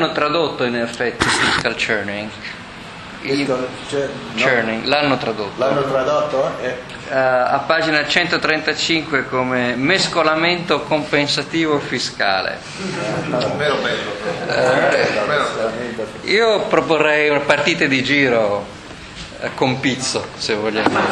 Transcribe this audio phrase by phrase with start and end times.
[0.00, 2.30] Hanno tradotto in effetti fiscal churning.
[4.36, 4.88] Churning, no.
[4.88, 5.58] l'hanno tradotto.
[5.58, 6.56] L'hanno tradotto?
[6.60, 6.76] Eh.
[7.08, 12.60] Uh, a pagina 135 come mescolamento compensativo fiscale.
[13.56, 14.12] Vero bello.
[14.46, 18.64] Uh, io proporrei una partita di giro
[19.40, 20.96] uh, con pizzo, se vogliamo.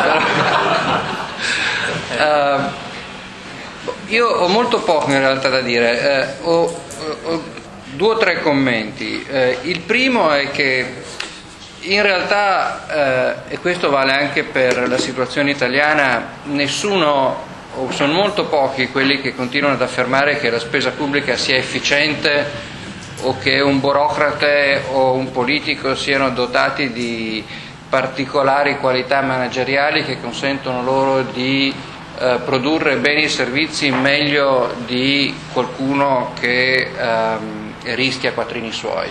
[4.06, 6.36] io ho molto poco in realtà da dire.
[6.42, 6.82] Ho,
[7.24, 7.55] ho,
[7.96, 9.24] Due o tre commenti.
[9.26, 10.84] Eh, il primo è che
[11.80, 17.42] in realtà, eh, e questo vale anche per la situazione italiana, nessuno
[17.74, 22.44] o sono molto pochi quelli che continuano ad affermare che la spesa pubblica sia efficiente
[23.22, 27.42] o che un burocrate o un politico siano dotati di
[27.88, 31.74] particolari qualità manageriali che consentono loro di
[32.18, 39.10] eh, produrre beni e servizi meglio di qualcuno che ehm, rischia quattrini suoi.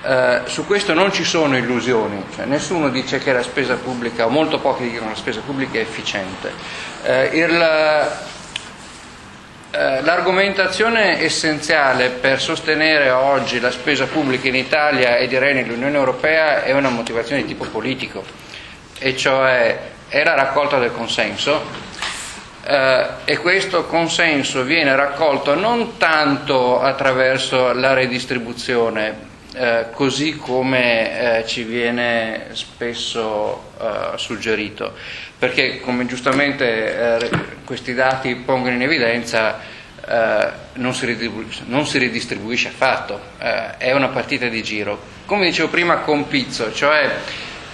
[0.00, 4.28] Eh, su questo non ci sono illusioni, cioè, nessuno dice che la spesa pubblica, o
[4.28, 6.52] molto pochi dicono che la spesa pubblica è efficiente.
[7.02, 7.60] Eh, il,
[9.70, 16.62] eh, l'argomentazione essenziale per sostenere oggi la spesa pubblica in Italia e direi nell'Unione Europea
[16.62, 18.24] è una motivazione di tipo politico,
[18.98, 21.86] e cioè è la raccolta del consenso
[22.68, 31.46] eh, e questo consenso viene raccolto non tanto attraverso la redistribuzione, eh, così come eh,
[31.46, 34.92] ci viene spesso eh, suggerito,
[35.38, 37.30] perché come giustamente eh,
[37.64, 39.60] questi dati pongono in evidenza
[40.06, 41.30] eh, non si,
[41.68, 45.00] non, si ridistribuisce affatto, è una partita di giro.
[45.24, 47.10] Come dicevo prima con Pizzo, cioè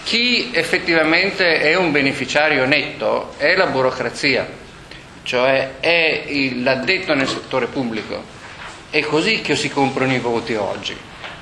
[0.05, 4.63] chi effettivamente è un beneficiario netto è la burocrazia
[5.25, 8.23] cioè è l'addetto nel settore pubblico.
[8.89, 10.97] È così che si comprano i voti oggi,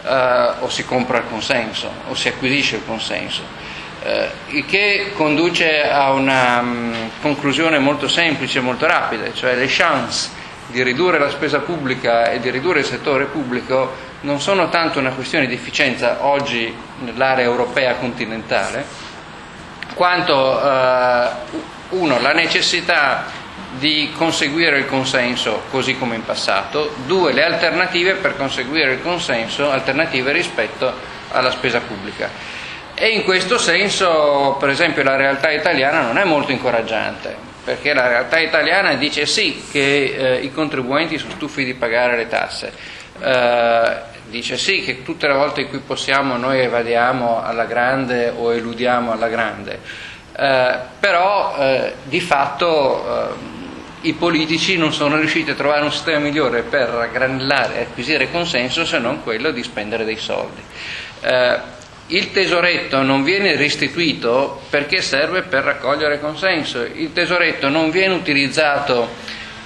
[0.04, 3.42] eh, o si compra il consenso, o si acquisisce il consenso.
[4.04, 9.66] Eh, il che conduce a una um, conclusione molto semplice e molto rapida, cioè le
[9.68, 10.30] chance
[10.68, 15.10] di ridurre la spesa pubblica e di ridurre il settore pubblico non sono tanto una
[15.10, 18.84] questione di efficienza oggi nell'area europea continentale,
[19.94, 21.28] quanto eh,
[21.90, 23.40] uno, la necessità
[23.78, 29.70] di conseguire il consenso così come in passato, due le alternative per conseguire il consenso,
[29.70, 30.92] alternative rispetto
[31.30, 32.28] alla spesa pubblica.
[32.94, 37.34] E in questo senso, per esempio, la realtà italiana non è molto incoraggiante,
[37.64, 42.28] perché la realtà italiana dice sì che eh, i contribuenti sono stufi di pagare le
[42.28, 42.72] tasse,
[43.20, 43.92] eh,
[44.26, 49.12] dice sì che tutte le volte in cui possiamo noi evadiamo alla grande o eludiamo
[49.12, 49.80] alla grande,
[50.36, 53.51] eh, però eh, di fatto eh,
[54.02, 58.84] i politici non sono riusciti a trovare un sistema migliore per raggranellare e acquisire consenso
[58.84, 60.60] se non quello di spendere dei soldi.
[61.20, 68.14] Eh, il tesoretto non viene restituito perché serve per raccogliere consenso, il tesoretto non viene
[68.14, 69.08] utilizzato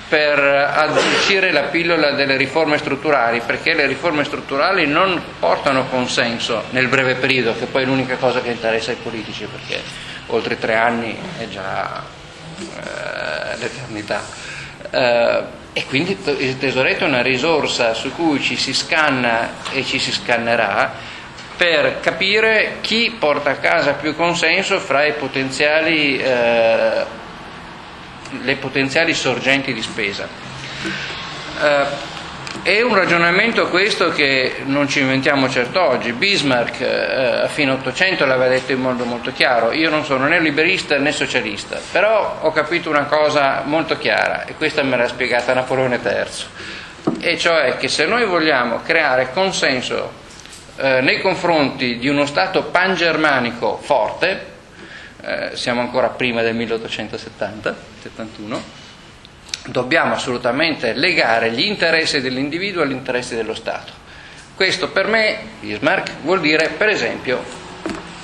[0.08, 6.86] per addolcire la pillola delle riforme strutturali, perché le riforme strutturali non portano consenso nel
[6.86, 9.82] breve periodo, che poi è l'unica cosa che interessa ai politici, perché
[10.26, 12.04] oltre tre anni è già
[12.58, 14.22] eh, l'eternità.
[14.90, 19.98] Eh, e quindi il tesoretto è una risorsa su cui ci si scanna e ci
[19.98, 20.90] si scannerà
[21.56, 25.04] per capire chi porta a casa più consenso fra
[26.18, 27.04] eh,
[28.42, 30.26] le potenziali sorgenti di spesa.
[31.62, 32.14] Eh,
[32.66, 36.12] è un ragionamento questo che non ci inventiamo certo oggi.
[36.12, 39.70] Bismarck eh, a fine Ottocento l'aveva detto in modo molto chiaro.
[39.70, 44.54] Io non sono né liberista né socialista, però ho capito una cosa molto chiara e
[44.56, 47.20] questa me l'ha spiegata Napoleone III.
[47.20, 50.12] E cioè che se noi vogliamo creare consenso
[50.74, 54.44] eh, nei confronti di uno Stato pangermanico forte,
[55.22, 58.62] eh, siamo ancora prima del 1870, 71,
[59.66, 63.92] dobbiamo assolutamente legare gli interessi dell'individuo agli interessi dello Stato.
[64.54, 67.64] Questo per me, Bismarck, vuol dire per esempio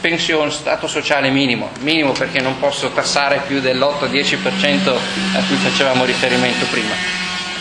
[0.00, 6.66] pensione, stato sociale minimo, minimo perché non posso tassare più dell'8-10% a cui facevamo riferimento
[6.66, 6.94] prima.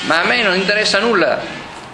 [0.07, 1.39] Ma a me non interessa nulla,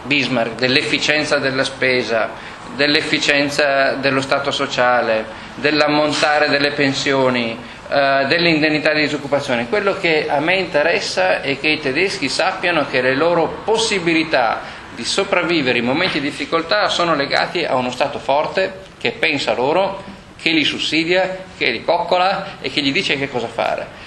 [0.04, 2.30] Bismarck, dell'efficienza della spesa,
[2.76, 5.26] dell'efficienza dello stato sociale,
[5.56, 9.68] dell'ammontare delle pensioni, dell'indennità di disoccupazione.
[9.70, 15.06] Quello che a me interessa è che i tedeschi sappiano che le loro possibilità di
[15.06, 20.04] sopravvivere in momenti di difficoltà sono legati a uno Stato forte che pensa loro,
[20.42, 24.06] che li sussidia, che li coccola e che gli dice che cosa fare.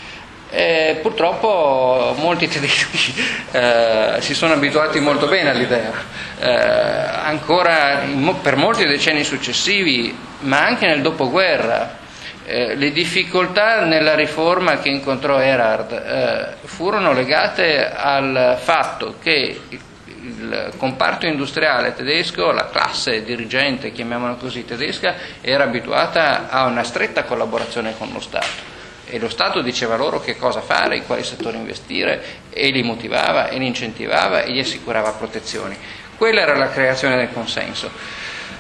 [0.50, 3.14] E purtroppo molti tedeschi
[3.52, 5.92] eh, si sono abituati molto bene all'idea.
[6.40, 8.02] Eh, ancora
[8.42, 11.98] per molti decenni successivi, ma anche nel dopoguerra,
[12.50, 20.73] eh, le difficoltà nella riforma che incontrò Erhard eh, furono legate al fatto che il
[20.76, 27.94] comparto industriale tedesco, la classe dirigente, chiamiamola così, tedesca, era abituata a una stretta collaborazione
[27.97, 28.69] con lo Stato
[29.06, 33.49] e lo Stato diceva loro che cosa fare, in quali settori investire e li motivava
[33.49, 35.76] e li incentivava e gli assicurava protezioni.
[36.17, 37.91] Quella era la creazione del consenso.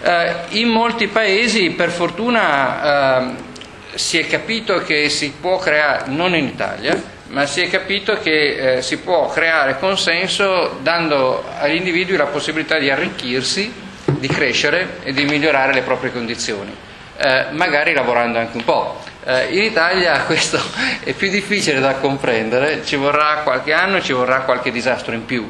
[0.02, 3.49] Eh, in molti paesi, per fortuna, eh,
[3.94, 8.76] si è capito che si può creare, non in Italia, ma si è capito che
[8.76, 13.72] eh, si può creare consenso dando agli individui la possibilità di arricchirsi,
[14.04, 16.74] di crescere e di migliorare le proprie condizioni,
[17.16, 18.98] eh, magari lavorando anche un po'.
[19.24, 20.60] Eh, in Italia questo
[21.04, 25.48] è più difficile da comprendere, ci vorrà qualche anno, ci vorrà qualche disastro in più.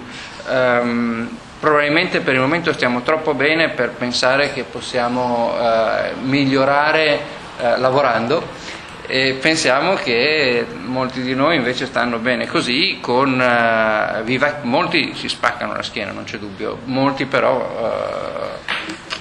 [0.49, 7.81] Um, probabilmente per il momento stiamo troppo bene per pensare che possiamo uh, migliorare uh,
[7.81, 15.15] lavorando e pensiamo che molti di noi invece stanno bene così, con, uh, viva, molti
[15.15, 18.59] si spaccano la schiena, non c'è dubbio, molti però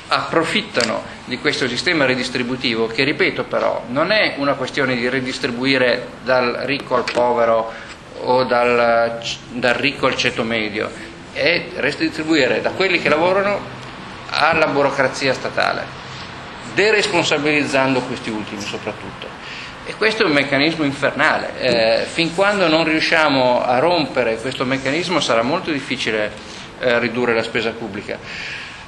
[0.10, 6.62] approfittano di questo sistema redistributivo che, ripeto però, non è una questione di redistribuire dal
[6.64, 7.72] ricco al povero
[8.22, 9.20] o dal,
[9.52, 10.90] dal ricco al ceto medio,
[11.32, 13.78] è redistribuire da quelli che lavorano
[14.32, 15.99] alla burocrazia statale,
[16.74, 19.28] deresponsabilizzando questi ultimi soprattutto.
[19.86, 21.60] E questo è un meccanismo infernale.
[21.60, 26.32] Eh, fin quando non riusciamo a rompere questo meccanismo sarà molto difficile
[26.80, 28.18] eh, ridurre la spesa pubblica.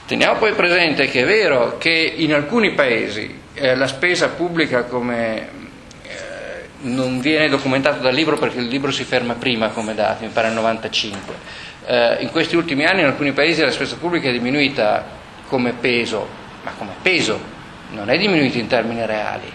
[0.06, 5.48] Teniamo poi presente che è vero che in alcuni paesi eh, la spesa pubblica come
[6.04, 10.32] eh, non viene documentato dal libro perché il libro si ferma prima come dati, mi
[10.32, 11.34] pare nel 95.
[11.86, 15.04] Eh, in questi ultimi anni in alcuni paesi la spesa pubblica è diminuita
[15.48, 16.28] come peso,
[16.64, 17.51] ma come peso,
[17.92, 19.52] non è diminuita in termini reali.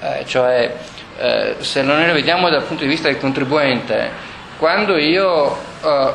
[0.00, 0.74] Eh, cioè,
[1.18, 4.10] eh, se noi la vediamo dal punto di vista del contribuente,
[4.58, 6.12] quando io eh,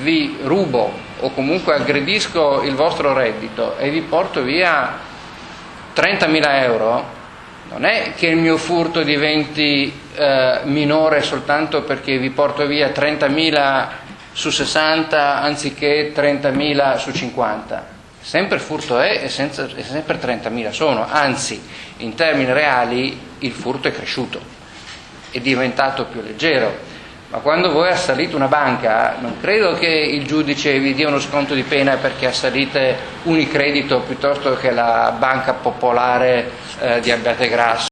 [0.00, 4.98] vi rubo o comunque aggredisco il vostro reddito e vi porto via
[5.94, 7.20] 30.000 euro,
[7.70, 13.86] non è che il mio furto diventi eh, minore soltanto perché vi porto via 30.000
[14.32, 17.91] su 60 anziché 30.000 su 50.
[18.22, 21.60] Sempre furto è e, senza, e sempre 30.000 sono, anzi
[21.98, 24.40] in termini reali il furto è cresciuto,
[25.30, 26.90] è diventato più leggero.
[27.30, 31.54] Ma quando voi assalite una banca non credo che il giudice vi dia uno sconto
[31.54, 37.80] di pena perché assalite Unicredito piuttosto che la banca popolare eh, di Abbiategrasso